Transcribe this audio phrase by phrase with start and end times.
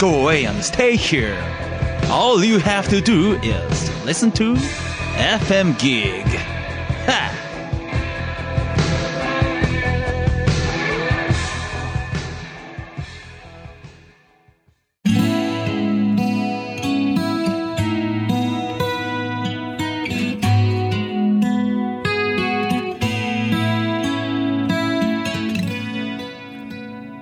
[0.00, 1.36] go away and stay here.
[2.08, 6.24] All you have to do is listen to FM Gig.
[7.04, 7.30] Ha!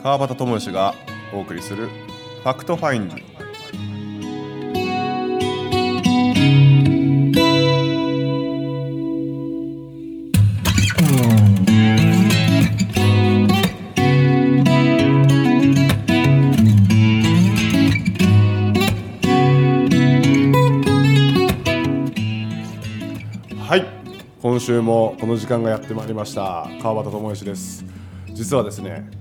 [0.04, 0.94] 川端智義が
[1.32, 1.88] お送りする
[2.39, 3.29] ファクトファインディ
[23.59, 23.85] はい。
[24.41, 26.69] 今週もこの時間がやってまいりました。
[26.81, 27.83] 川端知義です。
[28.33, 29.18] 実はですね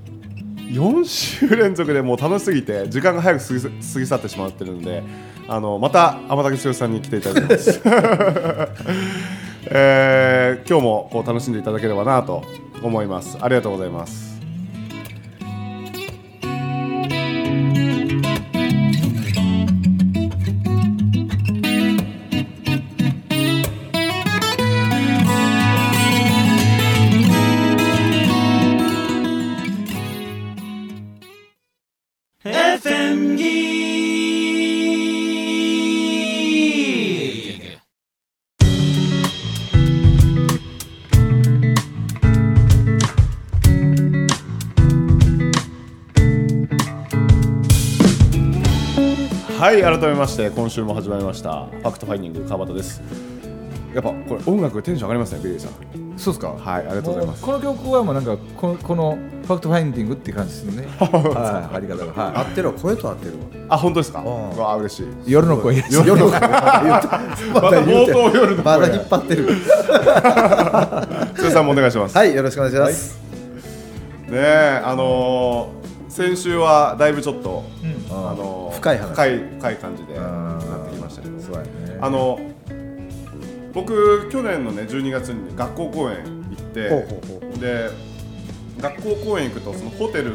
[0.70, 3.69] 4週連続でもう楽しすぎて時間が早く過ぎ過
[4.00, 5.02] ぎ去ってしまってるので
[5.48, 7.80] あのまた天竹剛さんに来ていただきます、
[9.70, 12.44] えー今日もこう楽しんでいただければなと
[12.83, 13.39] 思います。
[13.41, 14.27] ありがとうございます。
[49.59, 51.67] はい改めまして今週も始まりました。
[51.66, 53.03] FactFinding 川端です。
[53.95, 55.73] やっぱこれ音楽テンション上がりますねビリーさん。
[56.19, 56.48] そうですか？
[56.51, 57.41] はいありがとうございます。
[57.41, 60.86] もこの曲はもうなんかこのこの FactFinding っていう感じですよね。
[61.01, 62.12] はい、ありがとう。
[62.17, 63.39] 合はってるわ声と合ってるわ。
[63.70, 64.20] あ本当ですか？
[64.23, 65.07] わ嬉しい。
[65.07, 65.08] い。
[65.27, 65.77] 夜の声。
[65.91, 66.41] 夜の声。
[66.41, 67.17] ままた
[67.80, 69.48] 冒頭夜のまだ声引っ張ってる。
[71.42, 72.17] 剛さんもお願いします。
[72.17, 73.18] はいよろしくお願いします、
[74.29, 75.77] ねえあのー
[76.18, 77.62] 先週はだいぶちょっと、
[78.11, 79.12] あのー深い話。
[79.12, 81.68] 深い深い感じでんなってきましたけどそうやね。
[82.01, 82.40] あの
[83.73, 87.90] 僕去年のね12月に学校公演行ってほうほうほで
[88.80, 90.33] 学校公演行くとそのホテル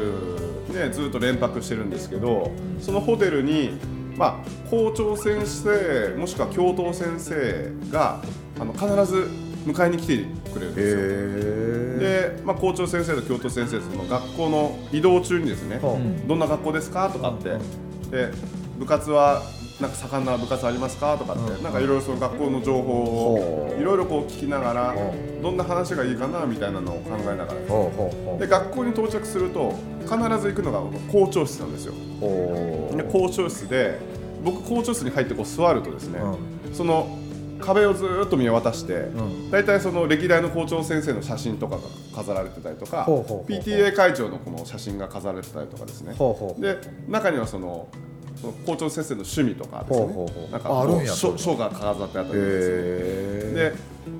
[0.72, 3.72] ねずっと連泊してるんですけどそのホテルに
[4.16, 8.22] まあ校長先生もしくは教頭先生が
[8.58, 9.28] あの必ず
[9.66, 10.98] 迎えに来てくれるんですよ。
[11.00, 17.08] へで、まあ、校長先生と教頭先生その学校の移動中にですね、ほどんな学校ですか？
[17.08, 17.58] とかって、
[18.10, 18.30] で
[18.78, 19.42] 部活は
[19.80, 21.16] なんか盛んな部活ありますか？
[21.16, 22.92] とかって、なんかいろいろその学校の情報
[23.34, 26.44] をいろいろこう聞きながら、ほどんな話がいいかな？
[26.46, 28.38] みたいなのを考えながら。
[28.38, 31.94] で学校に到着すると必ず行くのが校長室なんですよ。
[32.96, 33.98] で校長室で
[34.44, 36.20] 僕校長室に入ってこう座るとですね、
[36.72, 37.18] その
[37.64, 39.50] 壁をずーっと見渡して、ん。
[39.50, 41.82] 大体その歴代の校長先生の写真とかが
[42.14, 46.14] 飾られてたりとか PTA 会長のこの写真が飾られてたりとかですね。
[46.58, 47.88] で中にはその
[48.66, 50.26] 校長先生の趣味とかですね。
[50.52, 53.60] なんか書書が飾ってあったりとかですね。
[53.60, 53.72] へで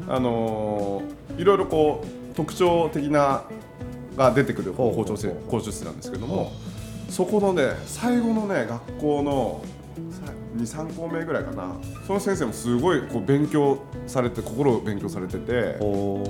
[0.08, 3.42] あのーいろいろこう特徴的な
[4.16, 6.52] が出てくる校長せ校長室なんですけども
[7.08, 9.64] そこのね最後のね学校の
[10.56, 11.74] 23校目ぐらいかな。
[12.06, 15.76] その先生もすごいこう勉強されて心を勉強されてて。
[15.78, 16.22] ほ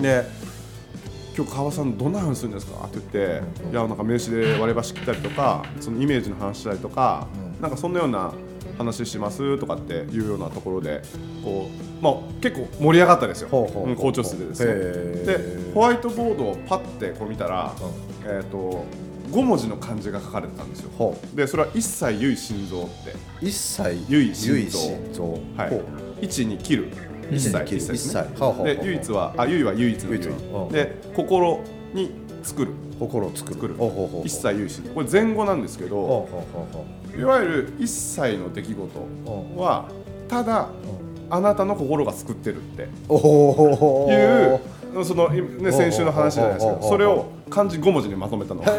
[0.00, 0.24] で
[1.36, 2.86] 今日川さんどんな話するんですか？
[2.86, 7.26] って言って、いやなんか名刺で割り箸切ったりとかそのイメージの話したりとか、
[7.60, 8.32] なんかそんなような
[8.78, 11.02] 話しますとかっていうようなところで
[11.44, 11.68] こ
[12.00, 14.72] う、まあ、結構盛り上がったですよ、校長室でですね。
[14.72, 14.74] へ
[15.26, 17.74] でーホワイトボードをパッてこう見たら、
[18.24, 18.86] えー、と
[19.30, 20.90] 5文字の漢字が書かれてたんですよ。
[20.96, 23.14] ほでそれは一切唯心臓って。
[23.40, 24.54] 一切唯心臓。
[24.54, 25.24] 唯心臓。
[25.56, 25.66] は
[26.20, 26.24] い。
[26.24, 26.88] 一に切る。
[27.30, 28.74] 一切一切一切ですね。
[28.74, 30.20] で唯一はあ唯は唯一の唯
[30.72, 31.60] で心
[31.92, 32.12] に
[32.42, 32.72] 作る。
[32.98, 33.74] 心を作る。
[34.24, 34.84] 一切唯心。
[34.94, 36.28] これ前後なんですけど
[37.18, 39.06] いわゆる一切の出来事
[39.56, 39.88] は
[40.28, 40.68] ただ
[41.28, 42.82] あなたの心が作ってるって。
[42.82, 44.60] いう
[45.04, 48.72] その、ね、先週の話じゃないですけどそれを漢字5文字にまとめたのが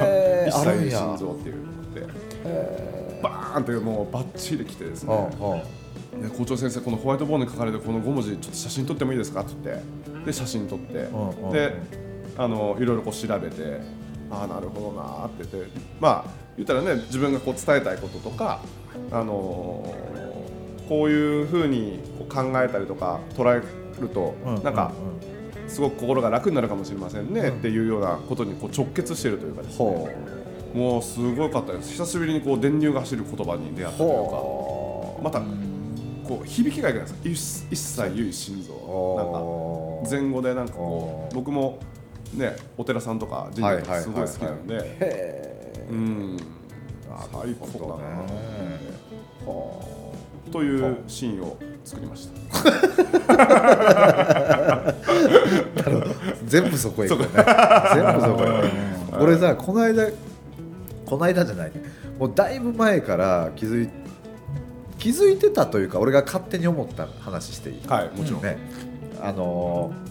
[0.47, 0.97] 一切唯あるんや。
[0.99, 5.15] 心臓っていうのでバーンってもうバッチリ来てですね。
[6.37, 9.41] 校長先生このホワイトボードに書かれてるこの5文字ちょっと写真撮ってもいいですか？
[9.41, 11.75] って言ってで写真撮ってで
[12.37, 13.79] あのいろいろこう調べて
[14.31, 18.59] ああなるほどなーって言ってまあ言ったらね自分がこう伝えたいこととか
[19.11, 21.99] あのーこういうふうに
[22.29, 23.61] 考えたりとか捉え
[24.01, 24.91] るとうんなんか
[25.21, 25.36] うん
[25.67, 29.77] すごく心が楽になるかもしれませんねっていうようなことにこう直結しているというかですね。
[29.77, 30.09] ほ
[30.73, 31.91] もうすごかったです。
[31.91, 34.15] 久しぶりにこう電流が走る言葉に出会ったというか。
[34.19, 35.41] ほまた
[36.27, 41.79] こう響きがいけないですか一一切唯心臓おなんか前後でなんかこう僕も
[42.33, 44.75] ねお寺さんとか神社とかすごい好きなんで。
[44.81, 46.37] へうん。
[47.31, 48.23] 最高だな。
[50.51, 52.33] というシーンを作りました。
[56.45, 57.27] 全部そこへ行くね。
[57.33, 57.43] 全
[58.15, 58.47] 部そこへ。
[58.47, 58.61] 行
[59.17, 60.09] く俺さこの間
[61.05, 61.73] この間じゃないね。
[62.19, 63.89] もうだいぶ前から気づい
[64.99, 67.81] 気づいてたというか俺が勝手に思った話していい？
[67.87, 68.57] はいもちろん、ね。
[69.21, 70.07] あのー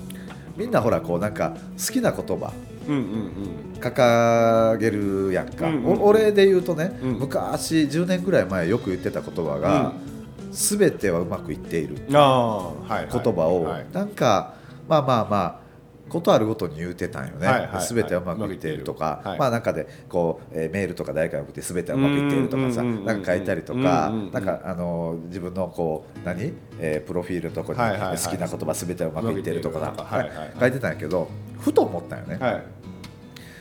[0.56, 2.50] みんなほらこうなんか好きな言葉。
[2.88, 3.30] うんうんうん。
[3.78, 7.12] 掲げるやんか、うんうんお俺で言うとね、うん。
[7.18, 10.15] 昔10年ぐらい前よく言ってた言葉が「す
[10.78, 13.86] べてはうまくいっている」ああはい、はい、言葉を、はい。
[13.92, 14.54] なんか
[14.88, 15.66] まあまあまあ
[16.08, 19.38] ことあるごとに言うてたんよね、はいはいすべてはうまくいっているとか、はい。
[19.38, 30.24] まあなんかでこう、えーメールとか誰かに送ってすべてはうまくいっているとかさなんか書いたりとかなんかあの自分のこう何、えープロフィールのとこに好きな言葉すべてはうまくいっているとか
[30.60, 32.38] 書いてたんやけどふと思ったんよね。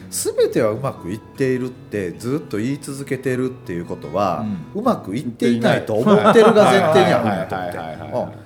[0.05, 7.55] はいすべてはうまくいっているってずっと言い続けてるっていうことは、うまくいっていないと思ってるが前提にあるんやと。
[7.55, 7.65] 思
[8.27, 8.37] って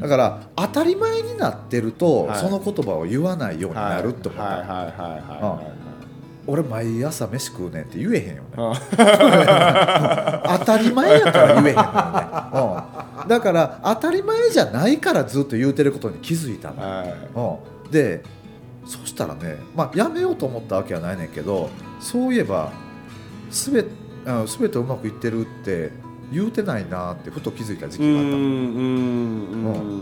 [0.00, 2.40] だから当たり前になってると、はい。
[2.40, 5.66] その言葉を言わないようになるって思った、はいはいはいはいはい
[6.48, 8.48] 俺毎朝飯食うねんって言えへんよね。
[8.56, 8.72] あ
[10.60, 17.12] 当たり前やから言えへんのよね、うん、だから当たり前じゃないからずっと言うてることに気づいたの、はい。
[17.34, 17.40] う
[17.88, 18.28] ん、でそ
[19.16, 22.70] したらね、まあ、やめようと思ったわけはないねんけどそういえば
[23.50, 23.84] すべ
[24.26, 25.90] あすべてうまくいってるって
[26.30, 28.40] 言うてないなってふと気づいた時期があったの、う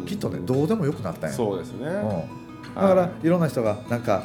[0.03, 1.37] んきっとねどうでもよくなったんや。
[1.37, 1.87] そうですね。
[1.87, 4.25] うん、だからいろんな人がなんか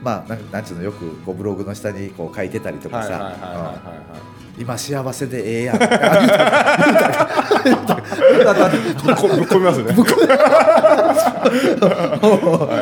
[0.00, 3.34] まあなんなんちゅうのよくこうブログの下にこう書いてたりとかはいはいはいさ
[4.56, 5.76] 今幸せでええやん。
[5.76, 5.94] いはい
[7.64, 9.92] ぶっ込みますね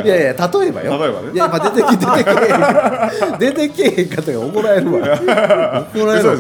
[0.05, 2.33] いやいや例えばよ例えばねいや今出てき出てけ
[3.39, 4.99] 出てけへんかったら怒られるわ
[5.95, 6.37] 怒られるわ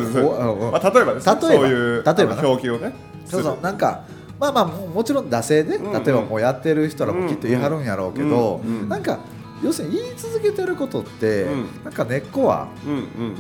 [0.73, 2.94] まあ例えばです例えば例えば表記をね
[3.25, 4.05] そうそうなんか
[4.38, 9.20] まあまあもちろん惰性で、うんうん例えばもうやってる人らもきっと言い張るんやろうけど、なんか
[9.62, 11.46] 要するに言い続けてることって、
[11.85, 13.37] なんか根っこはうんうん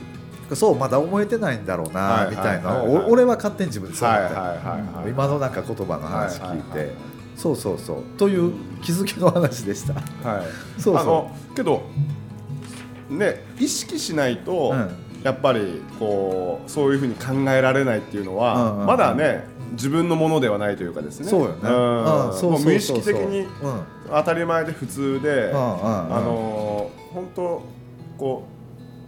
[0.56, 2.82] そうまだ思えてないんだろうはないみたいな。
[2.82, 5.10] 俺は勝手に自分でそう思った、はいはいはいはい。
[5.10, 6.92] 今のなんか言葉の話聞いて、
[7.36, 8.02] そうそうそう。
[8.18, 8.52] という
[8.82, 9.94] 気づきの話でした。
[10.28, 10.80] はい。
[10.80, 11.54] そうそう。
[11.54, 11.82] けど
[13.08, 14.90] ね意識しないと、うん。
[15.22, 21.28] やっぱりこうそういうふうに考えられないっていうのは、まだね自分のものではないというかですね。
[21.28, 21.68] そうよね。
[21.68, 21.72] ん。
[21.72, 22.50] うんそうそうそうそう。
[22.50, 23.48] もう無意識的にうん。
[24.08, 27.62] 当たり前で普通で、あのー本当
[28.16, 28.46] こ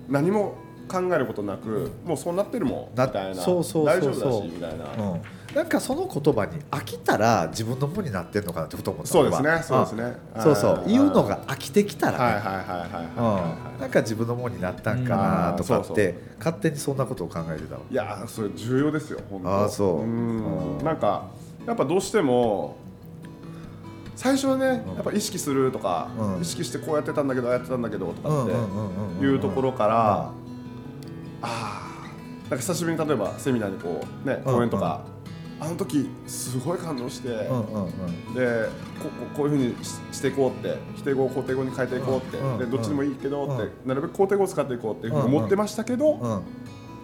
[0.09, 0.57] う何も
[0.89, 3.43] 考えることなくもうそうなってるもんなみたいな。
[3.43, 4.01] そうそうそうそう。
[4.01, 5.23] 大丈夫だしみたいな、うん。
[5.55, 10.17] なんかその言葉に飽きたら自分のものになってんのかなってふと思ったそうですねそうですね。
[10.37, 10.43] うん。
[10.43, 10.73] そうそう。
[10.75, 10.91] はい。
[10.91, 12.59] 言うのが飽きてきたらね、はいはいはい
[13.21, 15.95] はいなんか自分のものになったんかなとかって、うん。
[15.95, 16.15] そうそう。
[16.39, 19.49] 勝手にそんなことを考えてたわいやーそれ重要ですよ本当。
[19.49, 20.01] あーそう。
[20.01, 20.77] うん。
[20.79, 20.85] うん。
[20.85, 21.25] なんか
[21.67, 22.77] やっぱどうしても
[24.17, 26.41] 最初はねやっぱ意識するとか、うん。
[26.41, 30.31] 意識してこうやってたんだけどああやってたんだけどとかっていうところから、
[32.57, 35.05] か久しぶりに例えばセミナーにこうねうん講演とか、
[35.61, 40.79] あの時すごい感動して、でこここういうふうにししていこうって。
[40.97, 46.43] 否定語を肯定語に変えていこうって、うんでどっちでもいいけどって、うんなるべく肯定語を使っていこうっていうふうに思ってましたけど、うん。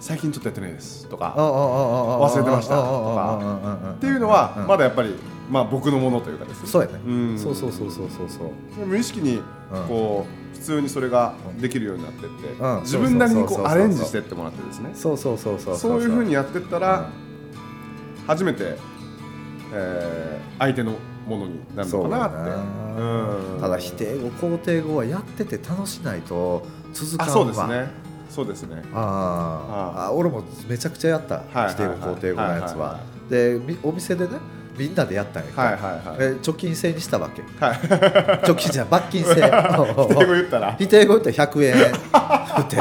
[0.00, 3.94] 最近ちょっとやってないですとか、忘忘れてましたとか。
[3.96, 5.14] っていうのはまだやっぱり、
[5.50, 6.68] まあ、僕のものというかですね。
[6.68, 7.38] そうやね、うん。
[7.38, 8.28] そうそうそうそうそう。
[8.30, 8.44] そ
[8.82, 9.84] う無意識にうん。
[9.88, 12.80] こう普通にそれができるようになってって、うん。
[12.82, 14.90] 自分なりにこそうアレンジしてってもらってですね。
[14.94, 16.00] そうそうそうそうそう。
[16.00, 17.10] いうふうにやってったら、
[18.18, 18.26] うん。
[18.26, 18.76] 初めて、
[19.72, 20.92] えー相手の
[21.26, 22.36] ものになるのかなって。
[22.36, 23.60] そうん。
[23.60, 27.88] ただ否定語肯定語はやってて楽しないと続かんそうですね。
[28.28, 28.82] そうですね。
[28.92, 30.00] あー。
[30.02, 31.42] ああ俺もめちゃくちゃやった。
[31.52, 33.00] はい否定語肯定語のやつは。
[33.30, 34.32] でみお店でね
[34.76, 36.16] みんなでやったんやはいはいはい。
[36.20, 37.42] え貯金制にしたわけ。
[37.64, 37.76] はい。
[37.78, 39.34] 貯金じゃ罰金制。
[39.34, 40.76] 否定語言ったら。
[40.78, 42.76] 否定語言ったら100円振って、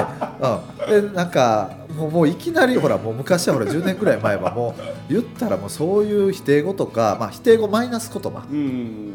[0.95, 4.81] うん、でなんかもうもういきなりほらもう昔はほら10年くらい前はもう
[5.11, 9.11] 言ったらもうそういう否定語とか、まあ、否定語マイナス言葉うん。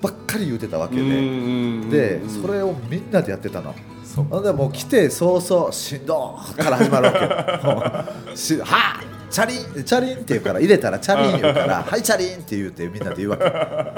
[0.00, 3.74] ばっかり言うてたわけうで、んでうんそれをみんなでやってたの。
[4.04, 8.36] そでもう来て早々しんどーから始まるわけ。
[8.36, 13.44] しはっチャリンチャリンって言うから入れたらチャリン言うからはいチャリンって言うてみんなで言うわけ。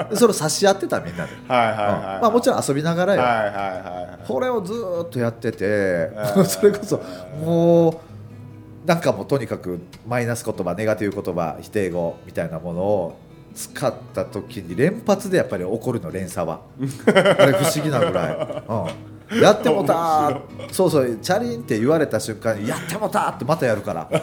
[0.09, 6.43] で それを差し合ってたみんなで、まあもちろん遊びながらよ、はいはいはいこれをずーっとやっててー。
[6.45, 7.01] それこそ
[7.43, 13.17] もうなんかもうとにかくマイナス言葉ネガティブ言葉否定語みたいなものを
[13.53, 16.61] 使った時に連発でやっぱり起こるの連鎖は。
[16.79, 20.39] あれ不思議なぐらい、うん、やってもたー。
[20.71, 24.19] そうそうチャリンって言われた瞬間にやってもたーってまたやるから、う ん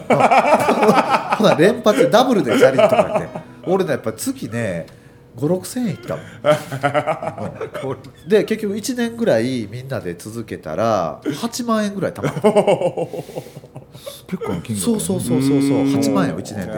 [1.37, 3.53] ほな連発でダブルでチャリンとか言って。
[3.65, 4.87] 俺ねやっぱ月ね
[5.37, 7.99] 5 6千円いったもん。
[8.29, 12.35] で結局1年ぐらいみんなで続けたら8万円ぐらいたまる
[14.27, 15.85] 結構の金額そうそうそうそうそう。
[15.85, 16.77] 8万円を1年で、え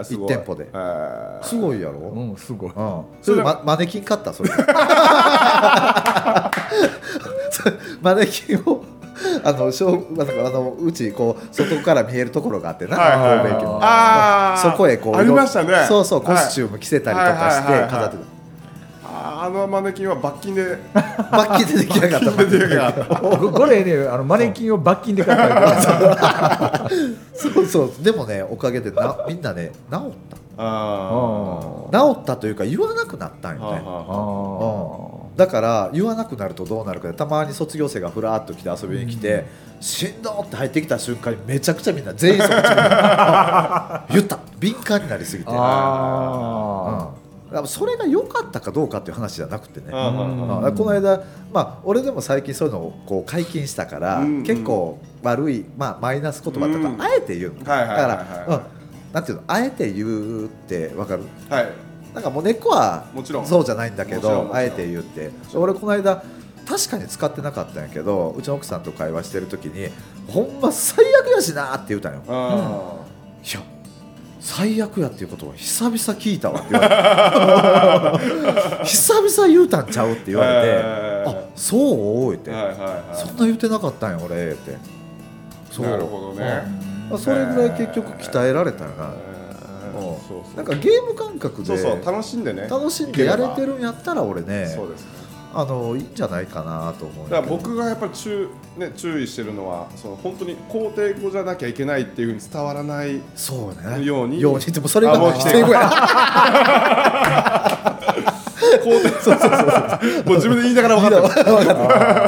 [0.00, 0.28] ーすごい。
[0.28, 0.68] 1店舗で。
[0.72, 1.44] えー。
[1.44, 2.70] すごいやろ、うんすごい。
[2.70, 4.50] うん、それでママネキン買ったそれ
[8.02, 8.84] マネキンを
[9.44, 13.78] あのしょうなんかあのうちこう外から見えるところがあってな神戸駅の。
[13.82, 14.70] あー。
[14.70, 15.86] そこへこうありましたね。
[15.86, 16.36] そうそうはい。
[16.36, 18.16] コスチューム着せたりとかして飾って
[19.04, 20.76] あーあのマネキンは罰金で。
[20.92, 23.04] たバッキンで出来上がった出来上がった。
[23.16, 26.88] ここれねあのマネキンを罰金で買った
[27.34, 27.92] そうそう。
[28.02, 33.82] でもねおかげでなみんなね治ったあ治ったというか言わなくなったんよね。
[33.84, 39.46] あだから言わなくなるとどうなるかでたまに卒業生がふらっと来て遊びに来て、
[39.80, 42.52] しんどーって入ってきた瞬間にめちゃくちゃみんな全員そっち
[44.14, 44.38] 言った。
[44.60, 47.10] 敏感になりすぎて、うん、だあ
[47.54, 54.42] からそれが良かったかどうかっていう話じゃなくてね、この間、まあ、俺でも最近そういうのをこう解禁したから、うん。
[54.42, 57.02] 結構悪い、まあ、マイナス言葉とか、うん。
[57.02, 58.16] あえて言うの、はいはいはいはい。
[58.48, 58.60] うん、
[59.14, 61.22] なんていうのあえて言うって分かる？
[61.48, 61.72] はい。
[62.14, 63.46] なんかもう根っこはもちろん。
[63.46, 65.30] そうじゃないんだけどあえて言って。
[65.54, 66.22] 俺この間
[66.68, 69.88] 確かに使ってなかったんやけどうちの奥さんと会話してる時に
[70.28, 72.20] ほんま最悪やしなって言うたんよ。
[72.20, 72.94] いあ
[73.54, 73.60] や
[74.40, 78.18] 最悪やっていうことは久々聞いたわって言われ
[78.78, 78.84] て。
[78.84, 82.30] 久々言うたんちゃうって言われて、えーあそう？
[82.32, 83.16] 言って、ーはいはいはい。
[83.16, 84.76] そんな言ってなかったんよ俺って。
[85.70, 85.86] そう。
[85.86, 86.62] なるほどね。
[86.88, 89.14] うんそれぐらい結局鍛えられたよな、
[90.56, 92.68] なんかゲーム感覚で楽しんでね。
[92.68, 95.04] 楽しんでやれてるんやったら俺ねそうです。
[95.04, 95.24] ね
[95.56, 97.26] あのいいんじゃないかなと思う。
[97.28, 104.04] んだから僕がやっぱり注,、ね、注意してるのはその本当に肯定語じゃなきゃいけないっていうふうに伝わらないそうね。
[104.04, 104.64] ようにように。
[104.64, 105.90] でもそれが否定語や
[108.82, 111.40] 肯定そうそうそうそうもう自分で言いながら分かって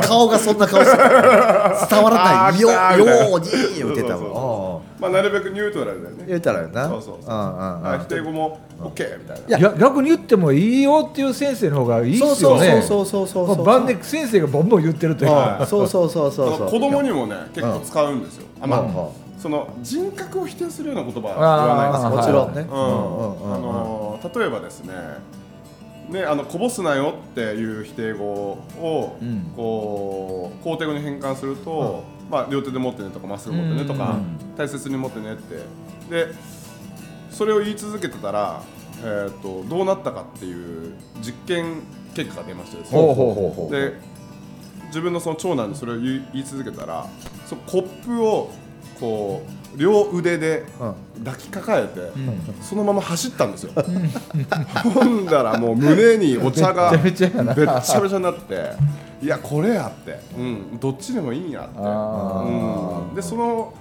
[0.03, 24.95] る顔がそんな顔して伝わらないよように言ってたもんまあなるべくニュートラルだよね言うたらよなそうそうそううんうんうんあ否定語も OK みたいいやいや逆に言ってもいいよっていう先生の方がいいっそうすよねそうそうそうそうそうもう晩年先生がボンボン言ってるというかそうそうそうそうそう子供にもね結構使うんですよあまあその人格を否定するような言葉は言わないですもちろんねうんうんうんあの例えばですね
[26.09, 29.53] ねあのこぼすなよっていう否定語を、うん。
[29.57, 34.19] こう肯定語に変換すると、まあ両手で持ってねとかまっすぐ持ってねとか、
[34.57, 35.57] 大切に持ってねって。
[36.11, 36.33] で
[37.31, 38.63] それを言い続けてたら、
[39.03, 41.83] えー、とどうなったかっていう実験
[42.15, 42.83] 結果が出まして
[43.71, 43.95] で
[44.87, 47.07] 自分のその長男にそれを言い言い続けたら
[47.45, 48.51] そのコップを
[48.99, 49.43] こ
[49.75, 50.95] う両腕でうん。
[51.25, 52.41] 抱きかかえて、うん。
[52.61, 53.73] そのまま走ったんですよ。
[54.85, 58.71] ほんだらもう胸にお茶がべっちゃべちゃになって
[59.23, 62.45] いやこれやって、うん、どっちでもいいんやって、あ
[63.09, 63.73] うん、でその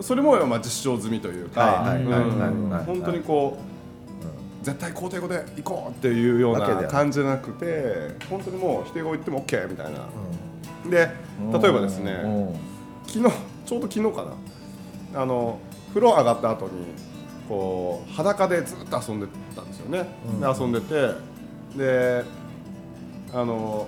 [0.00, 1.98] それもまあ実証済みというか、
[2.86, 10.06] 本当にこう、絶対肯定語で行こうっていうような感じじゃなくて本当にもう否定語言っても OK みたいな、
[10.88, 11.10] で
[11.60, 12.62] 例えばですね
[13.06, 13.34] 昨日
[13.70, 14.24] ちょうど昨日か
[15.14, 15.20] な。
[15.22, 15.60] あの
[15.90, 16.72] 風呂上がった後に
[17.48, 20.40] こう裸でずっと遊んでたんですよね、うん。
[20.40, 21.14] で遊んでて
[21.76, 22.24] で
[23.32, 23.86] あの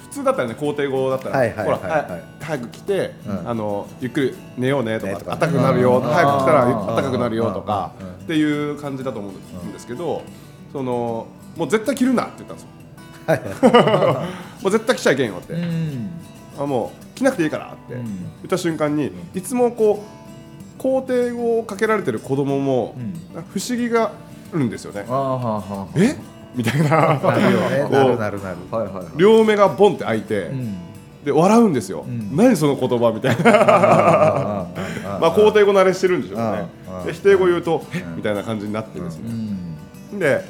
[0.00, 1.78] 普通だったらね肯定語だったら、はいはいはいはい。
[1.78, 3.50] ほらは早く来て、うん。
[3.50, 6.02] あのゆっくり寝ようねとか暖かくなるよ、うん。
[6.02, 6.86] 早く来たらうん。
[6.86, 8.06] 暖かくなるよとか、うん。
[8.06, 9.32] っていう感じだと思う
[9.66, 10.22] んですけど、
[10.72, 14.22] そのもう絶対着るなって言ったんですよ。
[14.62, 16.10] もう絶対着ちゃいけんよって、うん。
[16.58, 18.04] あもう着なくていいからってうん。
[18.04, 20.04] 言った瞬間に、いつもこ
[20.78, 23.42] う肯定語をかけられてる子供も、うん。
[23.52, 25.04] 不思議があるんですよね。
[25.08, 26.16] あーはあはあえ？
[26.54, 27.20] みたいな。
[29.16, 30.74] 両目がボンって開いて、うん。
[31.24, 32.36] で笑うんですよ、ん。
[32.36, 33.50] 何その言葉みたいな。
[33.50, 34.66] あ
[35.20, 36.44] まあ肯定語慣れしてるんでしょうね。
[36.88, 38.04] うんうんで否定語言うとえ？
[38.16, 39.32] みたいな感じになってですうね、
[40.16, 40.18] ん。
[40.18, 40.44] で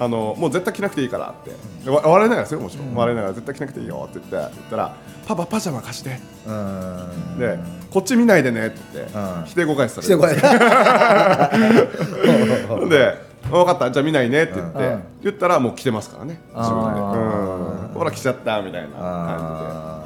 [0.00, 1.42] あのもう絶対着なくていいからっ
[1.84, 4.94] て、わ笑いながらですよもちろん、笑いながら絶対着なくていいよって言って言ったら
[5.26, 6.18] パパパジャマ貸して。
[6.46, 7.38] うん。
[7.38, 7.58] で
[7.90, 9.44] こっち見ないでねって言って、うん。
[9.44, 10.08] 否定語返しされし。
[10.08, 10.16] て
[12.88, 13.18] で
[13.50, 15.02] 分かったじゃあ見ないねって言って、うん。
[15.22, 16.40] 言ったらもう着てますからね。
[16.56, 19.00] 自分で、ほら着ちゃったみたいな感じで。
[19.02, 20.00] あ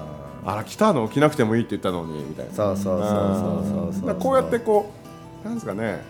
[0.47, 1.09] あら着たの？
[1.09, 2.53] 着なくてもいいって言ったのにみたいな。
[2.53, 3.09] ーそうそうそう
[3.93, 4.93] そうそうこうやってこ
[5.45, 6.03] うなんですかね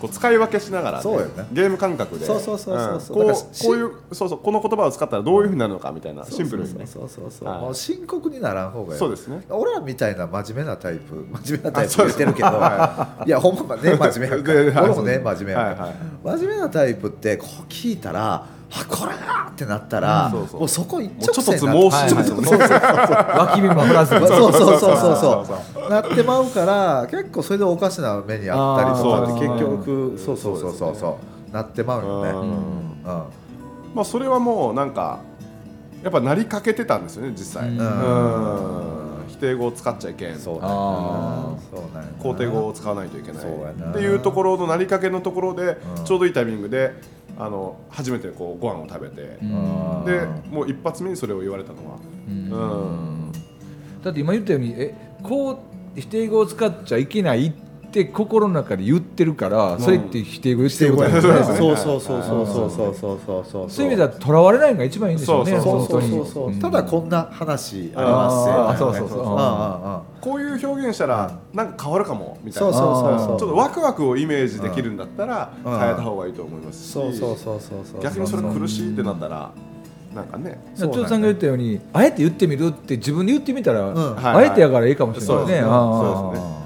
[0.00, 1.46] こう使い分けしながら、ねそうよね。
[1.52, 2.24] ゲーム感覚で。
[2.24, 3.24] そうそうそうそうそう。
[3.24, 3.28] ん。
[3.28, 6.86] こうこういうそうそうこの言葉を使ったらどういうふうになるのかみたいなシンプルにね。
[6.86, 7.48] そうそうそう。
[7.48, 7.60] はい。
[7.60, 8.98] もう深刻にならん方がいい。
[8.98, 9.42] そうですね。
[9.48, 11.26] 俺らみたいな真面目なタイプ。
[11.42, 12.48] 真面目なタイプ言ってるけど、
[13.26, 14.52] い、やほんまね真面目やんか。
[14.54, 14.84] ではい。
[14.84, 16.38] 俺もね真面目やんか、はいはい。
[16.38, 20.32] 真面目なタイプってこう聞いたらあこれだってなったら、うん。
[20.32, 20.60] そうそう。
[20.60, 23.38] もうそこ一もうちょっとつ直線な盲信はい。
[23.38, 24.26] 脇見も振らずに。
[24.26, 25.46] そうそうそうそう。
[25.46, 31.18] そうなってまうから結構それでおかしな目にあったりとかって結局そうそうそうそうそ
[31.50, 32.52] うなってまうよねうんうん
[33.94, 35.20] まあそれはもうなんか
[36.02, 46.94] やっぱなりかけてたんですよね実際、うんうん否定語を使っちゃいけんそうあそうなんやな肯定語を使わないといけないっていうところのなりかけのところで、うんちょうどいいタイミングで
[47.40, 50.04] あの初めてこうご飯を食べて、うん。
[50.04, 53.32] でもう一発目にそれを言われたのは、うん。
[54.02, 55.58] だって今言ったようにえこう
[56.00, 57.52] 否定語を使っちゃいけないっ
[57.90, 63.70] て心の中で言ってるから、それって否定語言ってることなんですねそうそうそうそうそうそうそうそうそう。
[63.70, 65.52] そういう意味ではとらわれないのが一番いいんでしょうね。
[65.52, 66.10] そうそうそう。
[66.10, 69.20] そうそう、んただこんな話ありますよそうそうそう。
[69.20, 72.72] あーあこういう表現したらなんか変わるかもみたいな。
[72.72, 73.38] そうそうそうそう。
[73.38, 75.78] ちょっとワクワクをイメージできるんだったらうん。
[75.78, 76.92] 変えた方がいいと思いますし。
[76.92, 78.02] そうそうそうそうそう。
[78.02, 79.52] 逆にそれ苦しいってなったら
[80.14, 80.60] なんかね。
[80.74, 84.16] そう長田さんが言ったようにあえて言ってみるって自分で言ってみたら、ん。
[84.18, 85.60] あえてやからいいかもしれないね。
[85.60, 86.57] そうですね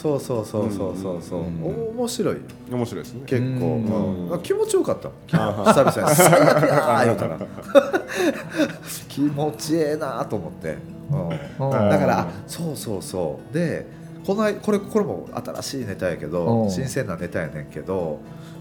[0.00, 1.22] そうそうそうそうそうそう。
[1.22, 1.62] そう、うん。
[1.62, 2.34] お面白い。
[2.36, 2.40] よ
[2.70, 3.22] 面白いですね。
[3.26, 4.28] 結構、うん。
[4.30, 4.42] うん。
[4.42, 6.16] 気持ちよかった久々に。
[6.16, 7.38] 最悪やー言うたら。
[9.08, 10.78] 気持ちええなと思って、
[11.10, 11.28] うん。
[11.28, 11.90] うん。
[11.90, 13.54] だからあそうそうそう。
[13.54, 13.86] で
[14.26, 16.70] この間これこれも新しいネタやけうどん。
[16.70, 18.20] 新鮮なネタやねんけど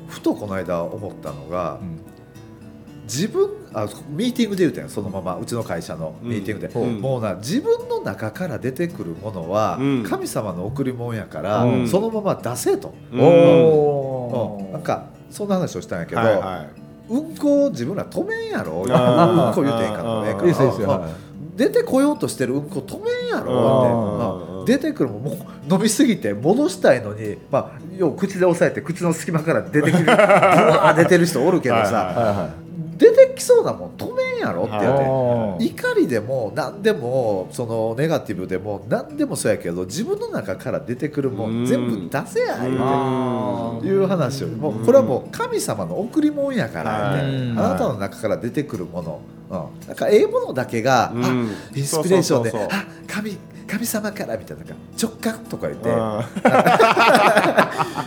[0.09, 1.99] ふとこの間思ったのが、うん。
[3.03, 6.85] 自分あミーティングで言うたんよそのままうちの会社のミーティングで、う。
[6.85, 10.03] んもうな自分の中から出てくるものは、うん。
[10.03, 11.87] 神様の贈り物やから、うん。
[11.87, 14.71] そのまま出せと、うん。
[14.73, 16.67] なんかそんな話をしたんやけど、はいは
[17.09, 17.13] い。
[17.13, 20.41] うんこを自分ら止めんやろうんあーこ言うてへんかったねあー。
[20.41, 20.89] いいですいいですよ。
[20.89, 21.01] うん。
[21.01, 21.11] はい
[21.59, 23.51] 出てこようとしてるうんこ止めんやろ
[24.61, 24.63] うん。
[24.63, 24.81] って、うん。
[24.81, 32.49] 出てくるもう飲みすぎて戻したいのに、まあ、要は口で押さえて口の隙間から出てきる ブワー出てる人おるけどさ、
[32.99, 33.89] 出てきそうなもん。
[33.97, 34.63] 止めんやろ？
[34.63, 35.65] って言って。
[35.65, 41.63] 怒りでも何でもそのネガティブでも何でもそうやけど自分の中から出てくるもうん。
[41.63, 51.23] ん全部出せや言うていう話をもうこれはもう神様の贈り物やからあなたの中から出てくるもの、うん、なんかええものだけが、うん。
[51.23, 51.29] あ
[51.73, 52.79] インスピレーションでそうそうそうそう。
[52.79, 53.37] あ神
[53.69, 54.63] 神様からみたいな
[54.99, 56.21] 直感とか言って、うん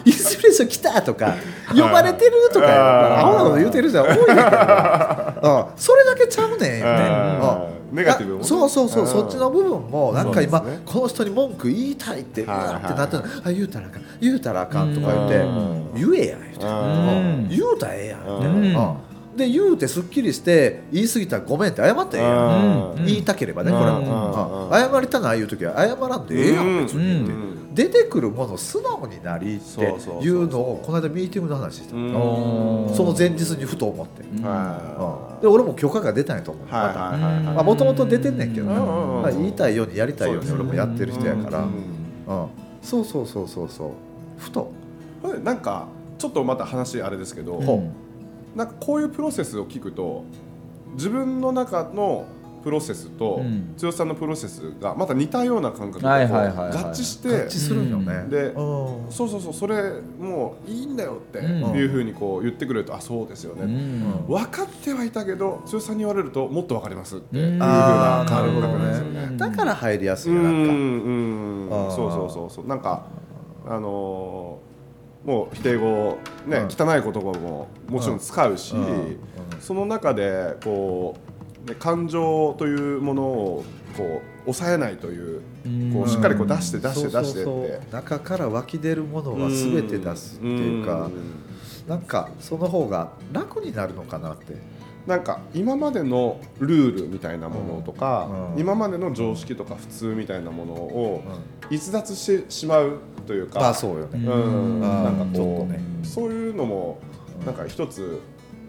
[0.05, 1.37] インスピレーション来たとか
[1.71, 7.79] 呼ばれてるとかアホなこと言うてる人は多いんだけど、うん、それだけちゃうねんよね。
[7.91, 7.97] うん。
[7.97, 8.45] ネガティブもね。
[8.45, 9.09] あそうそうそう、うん。
[9.09, 15.95] そっちの部分もなんか今、この人に文句言いたいってうわってなってるあ言うたらあかん言うたらあかんとか言ってうん。
[15.95, 17.95] 言えや言うたら。
[17.95, 18.21] ええやん。
[18.21, 18.97] みたいな
[19.37, 22.95] で言うてすっきりして言い過ぎたらごめんって謝ったらええやん。
[22.99, 23.07] うん。
[23.07, 23.99] 言いたければねこれは。
[23.99, 24.69] うん。
[24.69, 24.93] うん。
[24.93, 27.33] 謝りたないいう時は謝らんでええやん別にって。
[27.33, 27.75] うん。
[27.75, 31.91] 出てくるもの素直になりっていうのをこの間ミーティングの話した。
[31.93, 34.23] その前日にふと思って。
[34.23, 34.45] うん。
[34.45, 35.41] はうん。
[35.41, 37.65] で俺も許可が出たんやと思う。
[37.65, 42.43] もともと出てんねんけどな、言いたいようにやりたいように俺もやってる人やから、ううん。
[42.45, 42.49] ん。
[42.83, 43.91] そうそうそうそうそう。
[44.37, 44.71] ふと、
[45.43, 45.87] なんか
[46.19, 47.63] ちょっとまた話あれですけど、う。
[47.63, 47.93] ん
[48.55, 50.25] なんかこういうプロセスを聞くと
[50.95, 52.27] 自分の中の
[52.63, 53.75] プロセスとうん。
[53.81, 56.13] 剛さんのプロセスがまた似たような感覚で合
[56.93, 58.55] 致して合致するんよね、でうん。
[59.11, 61.77] そうそうそうそれもういいんだよってうん。
[61.77, 64.27] いうふうにこう言ってくれるとあそうですようねん。
[64.29, 67.59] 分かってはいたけど剛さんに言われるともっと分かりますっていうふううん。
[67.59, 69.27] な感覚なんですよね。
[69.31, 69.37] ね。
[69.37, 72.67] だから入りやすいなんか、うんそうそうそうそう。
[72.69, 73.07] なんか
[73.67, 74.72] あのー
[75.25, 76.67] もう否定語ね、うん。
[76.67, 78.83] 汚い言葉ももちろん使うし、うん。
[78.83, 79.17] うん。
[79.61, 81.17] その中でこ
[81.67, 83.65] う、ね、感情というものを
[83.97, 85.93] こう抑えないといううん。
[85.93, 87.81] こうしっかりこう出して出して出してって。
[87.93, 91.13] 中から湧き出るものは全て出すっていうか、ん。
[91.89, 94.57] なんかその方が楽になるのかなって。
[95.07, 98.61] なんか今までのルールみたいなものとか、うん。
[98.61, 101.23] 今までの常識とか普通みたいなものを
[101.71, 101.75] うん。
[101.75, 104.75] 逸脱してしまうというか、まあそうよね、うん。
[104.75, 104.81] うん。
[104.81, 105.81] なんかちょっとこう、ね。
[106.03, 107.01] そういうのも
[107.45, 108.21] なんか一つ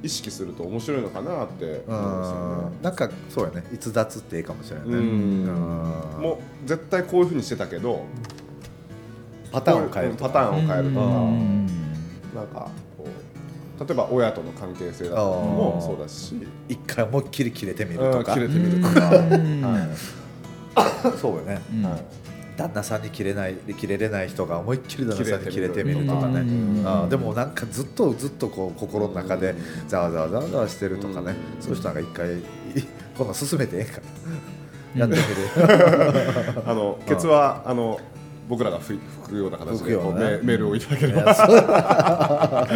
[0.02, 2.80] 意識すると面白いのかなってう思うんですよね。
[2.80, 2.84] ん。
[2.84, 3.64] なんかそうやね。
[3.74, 4.96] 逸脱っていいかもしれないね。
[4.98, 8.06] もう絶対こういうふうにしてたけど
[9.52, 11.66] パターンを変えるとパターンを変えるとか、うん。
[12.36, 16.36] なんかこう例えば親との関係性だとかもそうだし。
[16.68, 18.18] 一回思いっきり切れてみるとか。
[18.18, 19.62] うん切れてみるとか、うん。
[19.62, 21.18] はい。
[21.18, 21.62] そうよね。
[21.74, 21.84] うん。
[21.84, 22.24] はい
[22.56, 26.06] 旦那さんに切れない切れれない人が思いっきり旦那さんに切れてみる。
[26.06, 27.10] とかね。
[27.10, 29.56] でもなんかずっとずっとこう心の中で
[29.88, 31.36] ざわざわざわざわしてるとかね。
[31.60, 32.44] そういう人なんか一回
[33.18, 34.02] 今度進めてええか
[34.96, 35.02] ら。
[35.02, 36.64] やってみる。
[36.66, 38.00] あのケツはあの
[38.48, 42.68] 僕らが吹くような形でねメメールをいただけれいば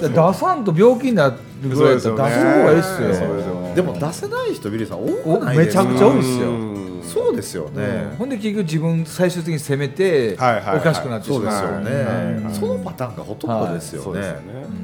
[0.00, 1.28] 出さんと病気にな
[1.62, 3.14] るぐらいだったら出す方がいいっすよ。
[3.14, 3.74] そうですよね。
[3.74, 6.48] でも出せない人ビリーさん多おくないですかめちゃくちゃ多いっすよ。
[6.48, 6.52] う
[6.86, 14.36] んそうですよね、ほんで結局自分最終的に責めておかしくなってしそうでまうすよね、そのパターンがほとんどですよね,、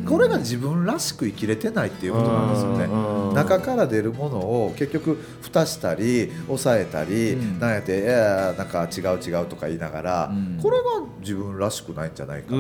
[0.07, 2.85] これが自分らしく生きれてないっていうことなんですよね。
[2.85, 3.35] うん。
[3.35, 7.59] 中から出るものを結局蓋したり抑えたり、うん。
[7.59, 10.61] なんやっていやなんか違う違うとか言いながら、うん。
[10.63, 10.85] これが
[11.21, 12.55] 自分らしくないんじゃないか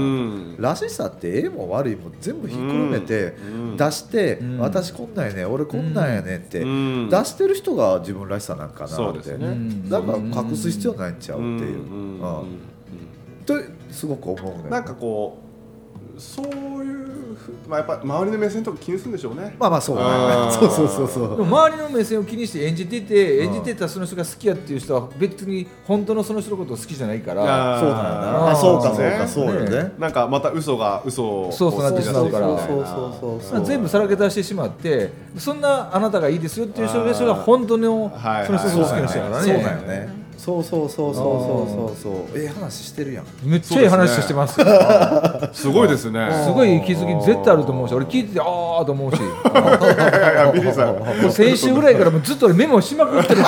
[0.58, 3.76] らしさってええも悪いも全部ひっくるめてうん。
[3.76, 4.58] 出して、うん。
[4.58, 7.08] 私こんなんやね俺こんなんやねって、うん。
[7.08, 9.52] 出してる人が自分らしさなんかなってね。
[9.52, 9.88] うん。
[9.88, 11.84] だから隠す必要ないんちゃうっていう、
[13.44, 13.54] と
[13.90, 14.70] すごく思うね。
[14.70, 15.38] なんかこ
[16.16, 17.05] うそういうふ
[17.68, 19.56] まあやっぱ周りの目線とか気にするんでしょうね。
[19.58, 21.42] まあまあそうそうそうそうそう。
[21.42, 27.80] 周りの目線を気にして演じてて演じてたその人が好きやっていう人は別に本当のその人のことを好きじゃないから。
[27.80, 28.50] そうなんやな。
[28.50, 29.92] あそうかそうねかそうよね。
[29.98, 32.58] なんかまた嘘が嘘をそうそうなってしまうからそう
[33.20, 42.38] そうそう全部さらけ出してしまってそんなあなたがいいですよっていう人が本当のはいその人が好きな人だからそうねなんよねそうそうそうそうそうそうそう。
[42.38, 43.24] ええ話してるやん。
[43.42, 44.66] めっちゃいい話してますよ。
[45.52, 46.30] すごいですね。
[46.44, 48.44] すごい気づき絶対あると思うし俺聞いててあ
[48.80, 49.18] あと思うし。
[49.18, 53.42] いやいやビリーさんもう先週ぐらいからもうずっとメモしまくってる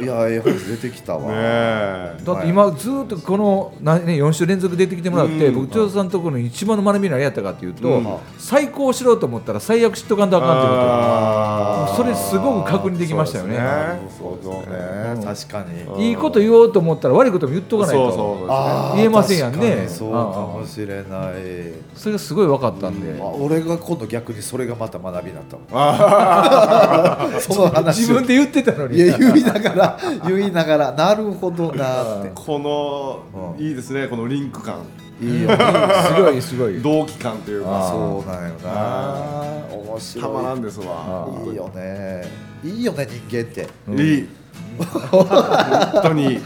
[0.00, 1.32] いやええ話出てきたわ。
[1.32, 2.24] ねえ。
[2.24, 5.54] だって今ずっとこの、なね、4週連続出てきてもらって、うん。
[5.54, 8.16] 僕長田さんのところに一番の学び何やったかっていうと、うん。
[8.38, 13.58] 最高しろと思ったら最悪知っとかんとあかんってことそれすごく確認できましたよね。
[15.24, 15.82] 確かに。
[15.82, 16.00] うん。
[16.00, 19.86] いいこと言おうと思ったら悪いことも言っとかないと言えませんやんね。
[19.88, 21.90] そうかもしれない。
[21.94, 28.96] それがすごい分かったんで、あ俺が今度逆にそれがまた学びになったもんあ その話自分で言ってたのに。
[28.96, 29.89] いや言いながら
[30.26, 32.28] 言いながらなるほどなって。
[32.28, 33.64] ーこのうん。
[33.64, 34.80] いいですねこのリンク感。
[35.20, 35.48] いいよ。
[35.48, 35.56] ね
[36.16, 36.80] すごいすごい。
[36.80, 37.88] 同期感というか。
[37.90, 38.40] そうな。
[38.40, 39.14] んよな
[39.70, 40.24] 面白い。
[40.24, 41.28] たまらんですわ。
[41.46, 42.22] いいよね。
[42.64, 43.68] いいよね人間って。
[43.88, 43.98] うん。
[44.00, 44.28] いい
[45.10, 46.40] 本当に。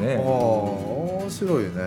[0.00, 0.16] ね。
[0.16, 1.82] 面白いよね。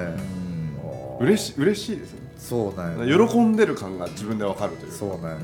[1.19, 1.27] うん。
[1.27, 4.97] 嬉し嬉しいですねそうなんよ喜んでる感が自分でわかるというか。
[4.97, 5.35] そうなんよな。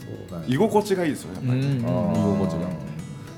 [0.00, 1.76] そうなんよ居心地がいいですよねやっぱり。
[1.78, 2.68] 居心地が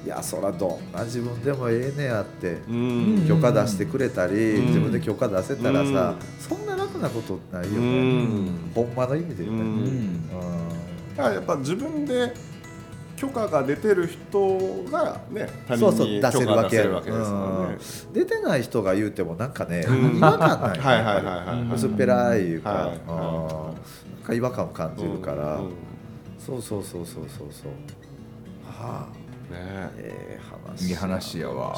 [0.08, 3.26] いやそらどんな自分でもええねやってうん。
[3.28, 4.66] 許可出してくれたり、うん。
[4.68, 6.16] 自分で許可出せたらさ、うん。
[6.40, 8.70] そんな楽なことないようね、ん。
[8.74, 9.84] ほんまの意味で言うね、ううん。
[9.84, 10.28] ん
[11.14, 12.32] だからやっぱ自分で
[13.16, 17.76] 許可が出てる人がね他そうそう人に出せるわけ許可が出せるわけですからね。
[18.06, 18.12] うん。
[18.14, 20.16] 出てない人が言うてもなんかね、うん。
[20.16, 21.74] 違和感ないいはいはいやっぱはいり。
[21.74, 22.96] 薄っぺらいいうか、はいはいうん。
[22.96, 23.12] な
[23.72, 23.74] ん
[24.24, 25.60] か違和感を感じるから、
[26.38, 27.72] そうそうそうそうそうそう。
[28.64, 29.17] はあ
[29.50, 29.90] ね。
[29.98, 30.40] ええ
[30.74, 31.74] 話いい話やわ。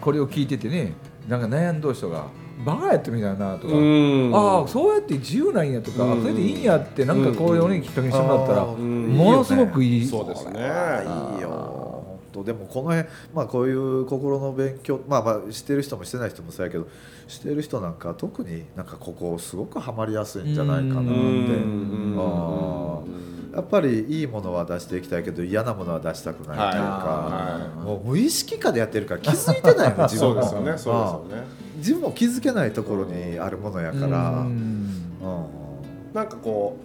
[0.00, 0.92] これを聞いててね
[1.28, 2.26] なんか悩んどる人が
[2.64, 4.30] バカやってみたいなとか、うん。
[4.34, 6.22] ああそうやって自由なんやとか、うん。
[6.22, 10.06] それでいいんやってなんかこういうねきっかけにしてもらったら、ものすごくいい。
[10.06, 10.60] そうですね。
[10.60, 11.48] いいよ。
[12.06, 12.44] 本当。
[12.44, 16.86] でもこの辺まあこういう心の勉強まあまあしてる人もしてない人もそうやけど
[17.26, 21.10] してる人なんか特になんかここすごくハマりやすいんじゃないかなって。
[21.10, 22.16] うん。
[22.18, 27.84] あーやっぱりいいものは出していきたいけど嫌なものは出したくないというか、はい。
[27.84, 30.42] もう無意識化でやってるから気づいてないの 自分も。
[30.42, 31.44] そうですよね
[31.76, 34.48] 自分も気づけないところにあるものやから、ううん。
[34.48, 34.88] ん
[36.12, 36.76] なんかこ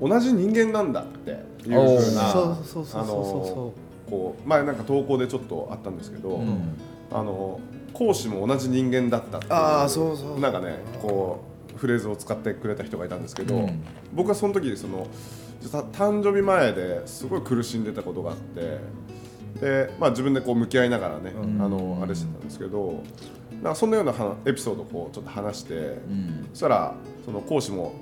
[0.00, 1.30] う同じ人間なんだって
[1.68, 3.72] いうふうなそうそうそうそうあのそ
[4.08, 6.58] こう前なんか投稿でちょっとあったんですけど、うん。
[7.10, 7.58] あの
[7.92, 10.40] 講師も同じ人間だったっていうあーそうそう。
[10.40, 11.40] なんかねこ
[11.74, 13.82] うフレーズを使ってくれた人がいたんですけど、うん。
[14.14, 15.06] 僕はその時その
[15.60, 18.78] 実は誕生日前ですごい苦しんでたことがあって
[19.60, 21.62] で、まあ、自分でこう向き合いながらね、うん。
[21.62, 23.02] あのあれしてたんですけど
[23.54, 25.78] なんかそんなようなはエピソードをこうちょっと話して、う
[26.10, 26.48] ん。
[26.52, 26.94] そしたら
[27.24, 27.92] その講師も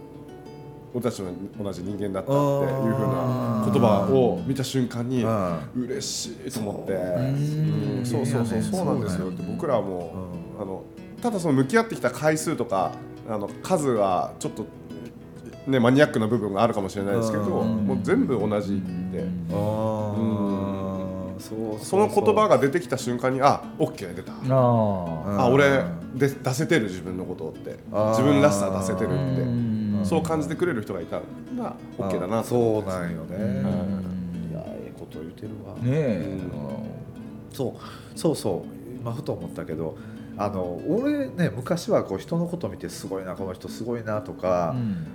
[0.93, 1.31] 俺たちも
[1.63, 5.61] 同じ人間だったっていうふうな言葉を見た瞬間にうん。
[5.77, 8.07] 嬉しいと思って、んうん。
[8.07, 9.29] そうそうそうそうなんですよ。
[9.29, 10.15] って僕らはも
[10.59, 10.85] う、あの
[11.23, 12.93] ただその向き合ってきた回数とか
[13.29, 14.67] あの数はちょっと
[15.67, 18.81] ねマニアックな部分があるかもしれないですけど、うんもう全部同じ
[19.13, 19.25] で、
[21.39, 24.33] そうその言葉が出てきた瞬間にあオッケー出た。
[24.33, 27.77] あうんあ俺で出せてる自分のことって。
[28.11, 29.43] 自分らしさ出せてるあって。
[29.43, 34.51] うんそう感じてくれる人がいたら OK だなとそうなんよね、うん。
[34.53, 36.39] いやええこと言ってるわ、ねえ。
[37.53, 38.71] そうそうそう。
[39.01, 39.97] 今ふと思ったけど
[40.37, 45.07] あの俺ね昔はこう人のこと見てすごいなこの人すごいなとか、うん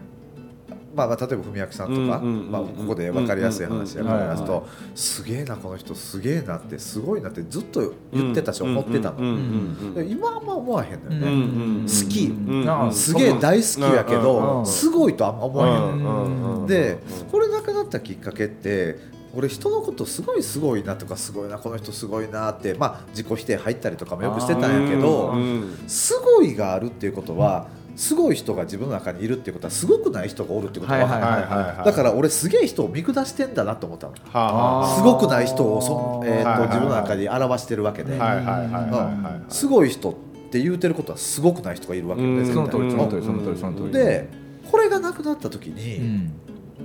[0.93, 2.51] まあ、まあ例えば文明さんとか、うんうんうんうん。
[2.51, 11.37] まあ、ここで分かりやすい話やうんうんうんからすとすげえなこの人すげえなってすごいなってずっと言ってたし思ってたの、うんうんうんで今はあんま思わへんのよね、うんうんう
[11.79, 12.95] ん好き。
[12.95, 16.99] すげえ大好きやけうんどうんすごいとあんま思わへんうんうんで
[17.31, 18.99] これなくなったきっかけって
[19.33, 25.83] 俺人のことすごいすごいなとかすごいなこの人すごいなってまあ自己否定入ったりとかもよくしてたんやけどうん。
[25.87, 31.77] すごいがあるっていうことはすごい人が自分の中にいるっていうことはすごくない人がおるってことははいはいはいはい。
[31.77, 34.13] はいだから俺すげえ人を見下してんだなと思ったの。
[34.13, 34.53] はあ。
[34.79, 39.49] はあすごくない人をそ、えーと自分の中に表してるわけで、はいはいはいはいはいうん。
[39.49, 40.13] すごい人っ
[40.51, 42.45] て言うてることはすごくない人がいるわけよねうん。
[42.45, 43.91] 絶対その通りその通りうんその通りその通り。
[43.91, 44.29] で
[44.71, 46.31] これがなくなった時うに、ん。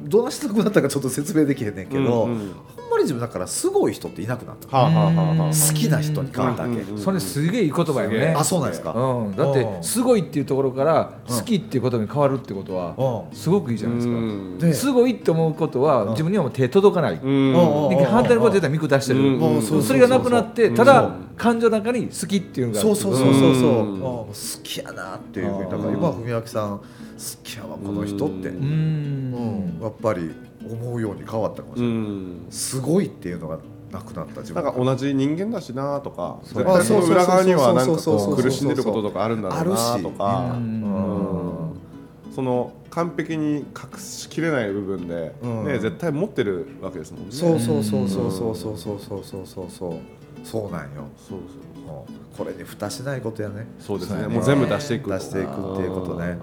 [0.05, 2.53] どうしてなくなったかちょっと説明できへんねんけど、うんうん
[3.21, 4.77] だからすごい人っていなくなった。
[4.77, 5.51] はあはあはあはあ。
[5.51, 8.35] 好きな人に変わったわけ、うんうんそれすげえいい言葉よね。
[8.37, 9.83] あそうなんですか、うん、だってうん。
[9.83, 13.37] すごいっていうところから好きっていうことに変わるってことはうん。
[13.37, 14.59] すごくいいじゃないですか、うん。
[14.59, 20.75] ですごいって思うことは自分にはもう手届かない、反対のこと絶対見下してる、それがなくなってうん。
[20.75, 22.89] ただ感情の中に好きっていうのがある。
[22.89, 24.33] そうそうそうそうそう、好
[24.63, 25.53] きやなっていう。
[25.53, 26.83] ふうにだから今文明さん好
[27.43, 29.83] きやわこの人って、ううんん。
[29.83, 30.31] やっぱり
[30.73, 32.47] 思うように変わったかもしうれない、ん。
[32.51, 33.59] すごいっていうのが
[33.93, 34.63] なくなった自分。
[34.63, 36.65] なんか同じ人間だしなとかそう。
[36.65, 38.43] 絶対その裏側にはなんかそうそうそうそうこう。
[38.43, 40.57] 苦しんでることとかあるんだろうなとか
[42.35, 45.65] その完璧に隠しきれない部分でうん。
[45.65, 47.29] ね絶対持ってるわけですもんね。
[47.31, 49.23] そうそうそうそうそうそうそうそう。
[49.25, 49.95] そうそうそう
[50.45, 51.39] そうなんよ、そう。
[51.39, 51.45] うん
[52.37, 53.67] これに蓋しないことやね。
[53.81, 54.23] そうですね。
[54.23, 54.29] ね。
[54.29, 56.27] もう全部出していく出していくっていうことね。
[56.27, 56.39] うん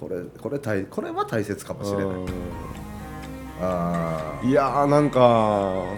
[0.00, 2.06] これこれ大これは大切かもしれない。
[2.06, 2.26] うん
[3.60, 5.90] あいやーなんか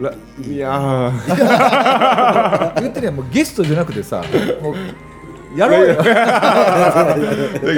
[0.00, 2.80] らいやー。
[2.82, 4.22] 言ってねもうゲストじゃなくてさ
[4.60, 4.74] もう
[5.56, 5.94] やろうよ。
[6.02, 6.10] レギ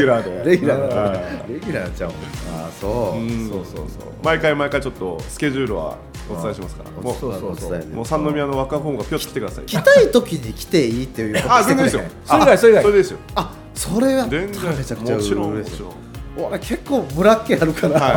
[0.02, 0.50] ュラーで。
[0.50, 2.10] レギュラーレギュラーちゃう
[2.50, 3.20] ああそう。
[3.20, 3.48] うん。
[3.48, 3.86] そうそうそう。
[4.24, 5.96] 毎回毎回ちょっとスケジュールは
[6.30, 6.90] お伝えしますから。
[6.90, 7.68] もそうそうそう。
[7.68, 9.64] お伝えうもう三宮の若ホームがぴょっと来てください。
[9.66, 12.02] 来たい時に来ていいっていうことあ全然ですよ。
[12.24, 12.84] それ以外それ以外。
[12.84, 13.18] それですよ。
[13.34, 14.76] あそれやったら全然。
[14.78, 16.05] めちゃくちゃもちろんも嬉しいちろん
[16.38, 18.14] 俺結構村っ気あるから、はい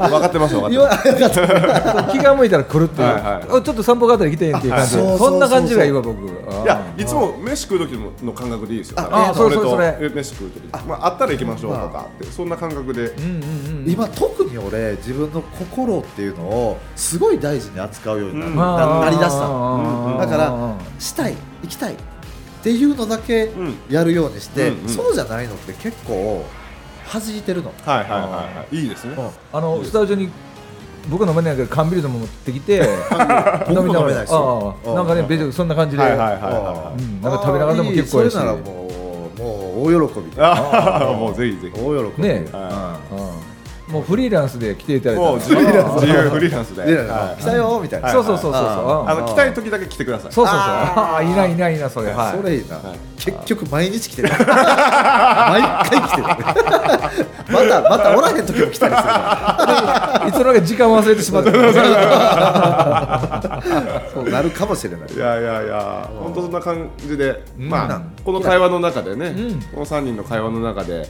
[0.00, 0.10] はい。
[0.10, 4.66] 分かってます分かって気が向いたら来るっていう、はいはいあちょっと散歩があったら来てんって。
[4.68, 6.26] いう感じそんな感じがいいわ僕。
[6.26, 6.30] い
[6.66, 7.92] やいつも飯食う時
[8.24, 9.00] の感覚でいいですよ。
[9.00, 10.10] ああそれそれそれ。
[10.10, 10.86] 飯食う時。
[10.86, 13.02] まああったら行きましょうとかってそんな感覚で。
[13.08, 18.56] うんうんうん今特に俺自分の心っていうのをすごい大事に扱うようにな,、うん。
[18.56, 19.46] ななりだした。
[19.48, 21.96] のうんうんだからしたい行きたいっ
[22.62, 23.74] ていうのだけうん。
[23.88, 24.88] やるようにして、うんうん。
[24.88, 26.44] そうじゃないのって結構
[27.12, 28.76] 弾いてるの、はいはいはいはい。
[28.76, 29.14] いいですね。
[29.52, 30.30] あのスタジオに
[31.08, 32.74] 僕飲めないけど缶ビールでも持ってきて
[33.70, 34.76] 飲めないですよ。
[34.84, 37.20] ああなんかね別にそんな感じで、はいはいはいはうん。
[37.22, 38.36] なんか食べながらでも結構やし。
[38.36, 38.56] もう
[39.38, 40.26] もう大喜び。
[40.28, 41.12] いああ。
[41.16, 41.80] もうぜひぜひ。
[41.80, 42.87] 大喜びねはうん
[43.88, 45.72] もうフリーランスで来ていただいもう自由自
[46.06, 46.84] 由フリーランスで。
[46.84, 47.40] ではい。
[47.40, 49.08] 来たよみたいな、そうそうそうそうそう。
[49.08, 50.32] あの来たい時だけ来てください。
[50.32, 50.62] そうそうそう。
[50.62, 52.10] あーああいないいないいないそれ。
[52.10, 52.36] はい。
[52.36, 52.98] それいいな、はい。
[53.16, 54.28] 結局毎日来てる。
[54.28, 54.52] 毎回
[56.02, 56.22] 来てる。
[57.50, 59.08] またまたおらへん時も来たりする。
[60.28, 61.50] いつの間にか時間忘れてしまって
[64.12, 65.14] そうなるかもしれない。
[65.14, 68.12] いやいやいや本当そんな感じでまあうん。
[68.22, 69.62] この会話の中でねうん。
[69.62, 71.08] この3人の会話の中で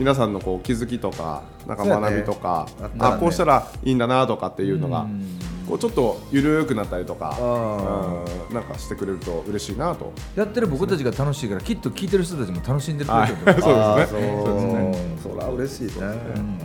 [0.00, 2.88] 皆さんのこう気づきとかなんか学びとかね。
[2.88, 2.90] ね。
[3.00, 5.38] あこうしたらいいんだなとかっていうのがうん。
[5.68, 10.14] こうちょっとゆるくなったりとかあうんなんかしてくれると嬉しいなと。
[10.34, 13.32] やってる僕たちが楽しいからきっと聞いてる人たちも楽しんでるはい。
[13.60, 15.16] と思うそうですね。
[15.22, 15.92] そりゃ嬉しいね、
[16.34, 16.58] うん。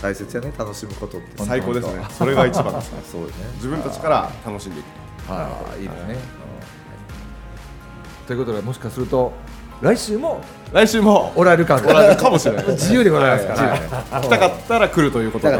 [0.00, 0.52] 大切やね。
[0.58, 1.44] 楽しむことって。
[1.44, 2.02] 最高ですね。
[2.08, 3.00] それが一番ですね。
[3.12, 3.28] そうね。
[3.56, 4.86] 自分たちから楽しんでいく。
[5.28, 5.84] ああい。
[5.84, 6.16] いですね、
[8.26, 9.32] ということでもしかすると
[9.80, 10.40] 来週も
[10.72, 11.88] 来週もおられるかも。
[11.88, 12.66] おられるかもしれない。
[12.72, 13.80] 自由でございますから、はい。
[14.24, 15.56] 来たかったら来るということで。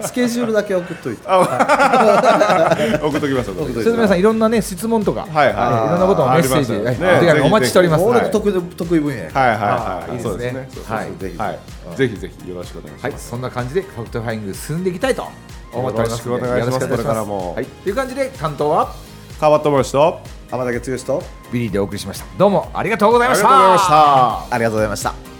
[0.00, 1.26] スケジュールだけ送っといて。
[1.26, 5.54] 送っときます送っといて それで皆さんいろんなね質問とか、はいはい。
[5.54, 8.30] いろんなことをメッセージ、お手紙お待ちしております。
[8.30, 9.30] 得意得意分野や。
[9.32, 10.16] はいはいはい。
[10.16, 10.68] いーいいですね。
[10.86, 11.58] はいぜひはい。
[11.96, 15.26] ぜひぜひよろしくお願いしはい、ますそんな感じで FactFinding 進んでいきたいと
[15.72, 16.88] 思っておりますよろしくお願いします。
[16.88, 17.54] これからも。
[17.54, 18.92] はい、という感じで担当は？
[19.40, 20.20] 川端知義と
[20.52, 22.26] 天竹剛とビリーでお送りしました。
[22.36, 23.48] どうもありがとうございあました。
[23.48, 24.54] りがとうございました。
[24.54, 25.31] ありがとうございました